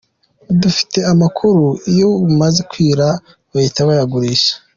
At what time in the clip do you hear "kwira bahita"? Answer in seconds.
2.71-3.79